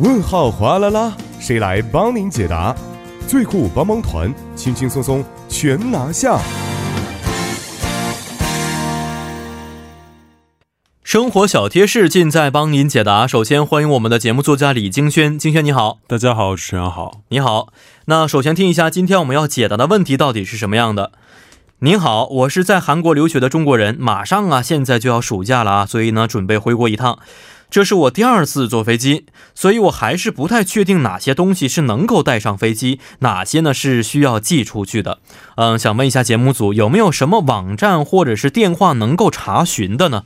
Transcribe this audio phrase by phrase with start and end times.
[0.00, 2.74] 问号哗啦啦，谁来帮您解答？
[3.28, 6.36] 最酷帮帮团，轻轻松松全拿下。
[11.04, 13.24] 生活小贴士尽在帮您解答。
[13.24, 17.68] 首先欢迎我们的节目作家李京轩，京轩你好，大家好，主持人好，你好。
[18.06, 21.12] 那首先听一下今天我们要解答的问题到底是什么样的？
[21.78, 27.20] 您好，我是在韩国留学的中国人，马上啊，现在就要暑假了啊，所以呢，准备回国一趟。
[27.74, 35.18] 这是我第二次坐飞机，所以我还是不太确定哪些东西是能够带上飞机，哪些呢是需要寄出去的。
[35.56, 40.22] 嗯，想问一下节目组有没有什么网站或者是电话能够查询的呢？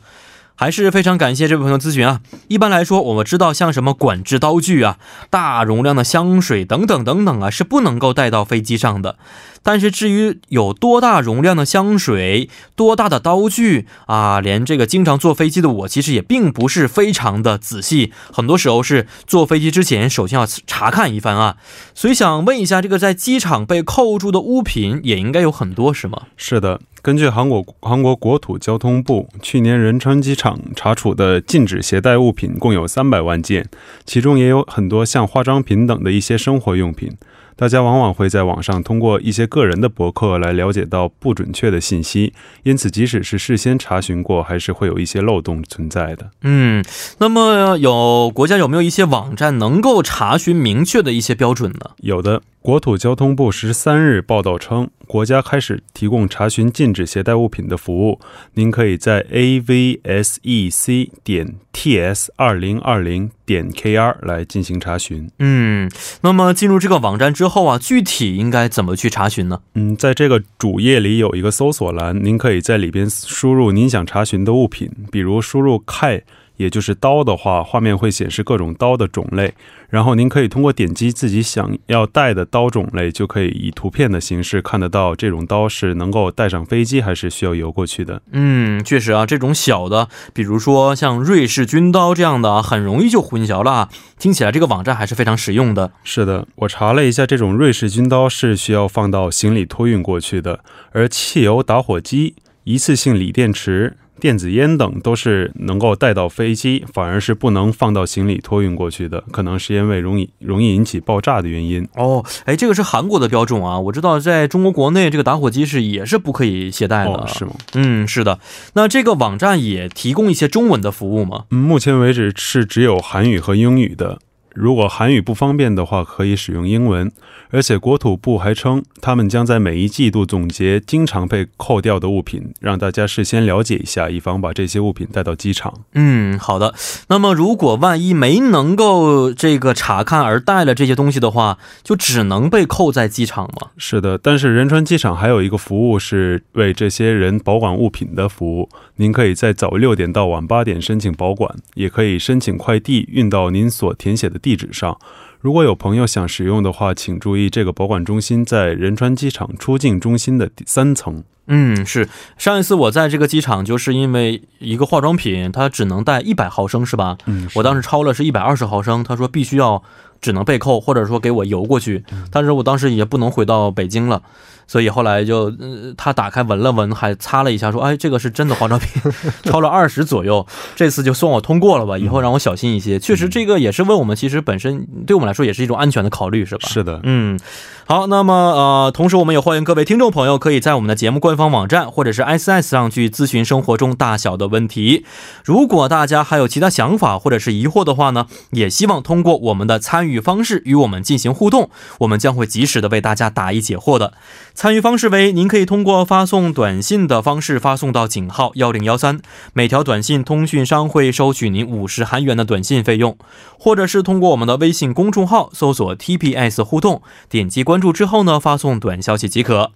[0.60, 2.20] 还是非常感谢这位朋友咨询啊。
[2.48, 4.98] 一般来说，我们知道像什么管制刀具啊、
[5.30, 9.16] 大容量的香水等等等等啊，是不能够带到飞机上的。
[9.62, 18.12] 但是至于有多大容量的香水、多大的刀具啊，连这个经常坐飞机的我，其实也并不是非常的仔细。
[18.32, 21.56] 很多时候是坐飞机之前，首先要查看一番啊。
[21.94, 26.22] 所以想问一下，这个在机场被扣住的物品也应该有很多，是吗？
[26.36, 26.80] 是的。
[27.00, 33.66] 根据韩国韩国国土交通部去年仁川机场查处的禁止携带物品共有三百万件，
[34.04, 37.12] 其中也有很多像化妆品等的一些生活用品。
[37.58, 46.30] 大家往往会在网上通过一些个人的博客来了解到不准确的信息，因此即使是事先查询过，还是会有一些漏洞存在的。
[46.42, 46.84] 嗯，
[47.18, 51.90] 那么有国家有没有一些网站能够查询明确的一些标准呢？
[51.96, 52.42] 有的。
[52.60, 58.20] 国土交通部十三日报道称，国家开始提供查询禁止携带物品的服务。
[58.54, 65.30] 您可以在 avsec 点 ts 二零二零点 kr 来进行查询。
[65.38, 69.60] 嗯，那么进入这个网站之后啊，具体应该怎么去查询呢？
[69.74, 76.24] 嗯，在这个主页里有一个搜索栏，您可以在里边输入您想查询的物品，比如输入 k。
[76.58, 79.54] 也就是刀的话，画面会显示各种刀的种类，
[79.88, 88.20] 然后您可以通过点击自己想要带的刀种类，就可以以图片的形式看得到这种刀是能够带上飞机还是需要邮过去的。
[88.32, 93.88] 嗯，确实啊，这种小的，比如说像瑞士军刀这样的啊，很容易就混淆了。
[94.18, 95.92] 听起来这个网站还是非常实用的。
[96.02, 102.34] 是的，我查了一下，这种瑞士军刀是需要放到行李托运过去的，而汽油打火机、
[102.64, 103.96] 一次性锂电池。
[104.20, 111.86] 电子烟等都是能够带到飞机，反而是不能放到行李托运过去的，可能是因为容易容易引起爆炸的原因。
[111.94, 117.52] 哦，哎，这个是韩国的标准啊，我知道在中国国内这个打火机是也是不可以携带的，是吗？
[117.74, 118.38] 嗯，是的。
[118.74, 121.44] 那这个网站也提供一些中文的服务吗？
[121.50, 124.18] 嗯，目前为止是只有韩语和英语的。
[124.54, 127.10] 如果韩语不方便的话，可以使用英文。
[127.50, 135.72] 而且国土部还称，他们将在每一季度总结经常被扣掉的物品，让大家事先了解一下，以防把这些物品带到机场。
[135.94, 136.74] 嗯，好的。
[137.08, 143.68] 那么，如果万一没能够这个查看而带了这些东西的话，就只能被扣在机场吗？
[143.78, 148.68] 是的，但是仁川机场还有一个服务是为这些人保管物品的服务。
[148.96, 154.98] 您可以在早六点到晚八点申请保管，也可以申请快递运到您所填写的地址上。
[155.40, 161.22] 如果有朋友想使用的话，请注意，这个保管中心在仁川机场出境中心的第三层。
[161.50, 167.16] 嗯，是上一次我在这个机场，就是因为一个化妆品，它只能带一百毫升，是吧？
[167.24, 169.82] 嗯，我当时超了是一百二十毫升，他说必须要
[170.20, 174.22] 只能被扣，或者说给我邮过去，但是我当时也不能回到北京了。
[174.70, 179.00] 所以后来就，呃，他打开闻了闻，还擦了一下，说：“哎，这个是真的化妆品，
[179.44, 180.46] 超了二十左右，
[180.76, 186.68] 这次就算我通过了吧，以后让我小心一些。”确实，这个也是为我们其实本身对我们来说也是一种安全的考虑，是吧？
[186.68, 187.40] 是的，嗯。
[187.86, 195.06] 好，那么呃，同时我们也欢迎各位听众朋友可以在我们的节目官方网站或者是 S S 上去咨询生活中大小的问题。
[195.42, 201.70] 如果大家还有其他想法或者是疑惑的话呢，也希望通过我们的参与与方式与我们进行互动，
[202.00, 204.12] 我们将会及时的为大家答疑解惑的。
[204.52, 209.20] 参与方式为：您可以通过发送短信的方式发送到井号幺零幺三，
[209.54, 213.16] 每条短信通讯商会收取您五十韩元的短信费用，
[213.58, 217.00] 或者是通过我们的微信公众号搜索 T P S 互动，
[217.30, 217.78] 点击关。
[217.78, 219.70] 注之后呢，发送短消息即可。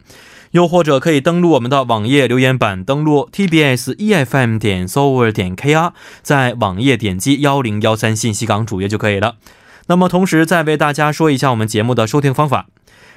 [0.51, 9.37] 又或者可以登录我们的网页留言板，登录 tbs efm 点 s o v e r 点 kr，在网页点击幺零幺三信息港主页就可以了。
[9.87, 12.67] 那么同时再为大家说一下我们节目的收听方法。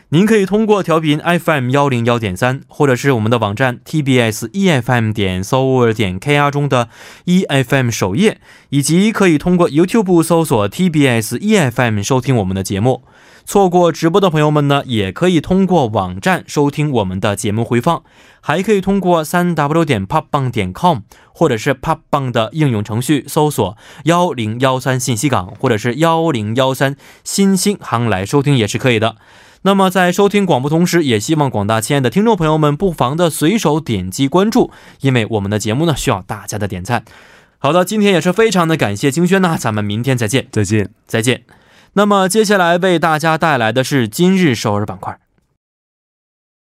[0.09, 6.89] 您可以通过调频 FM 幺零幺点三，或者是我们的网站 TBS EFM 点 s o u r 点 KR 中的
[7.25, 8.39] EFM 首页，
[8.69, 13.01] 以及可以通过 YouTube 搜索 TBS EFM 收听我们的节目。
[13.45, 18.03] 错过直播的朋友们呢，也可以通过网站收听我们的节目回放，
[18.41, 20.99] 还可以通过三 W 点 popbang 点 com
[21.31, 29.15] 或者是 popbang 的应用程序搜索幺零幺三信息港或者是幺零幺三新星行来收听也是可以的。
[29.61, 34.71] 那么在收听广播同时，也希望广大亲爱的听众朋友们不妨的随手点击关注，
[35.01, 37.03] 因为我们的节目呢需要大家的点赞。
[37.57, 40.89] 好的，今天也是非常的感谢金轩呐，咱们明天再见，再见。
[41.07, 41.43] 再见。
[41.97, 45.17] 那么接下来为大家带来的是今日首尔板块。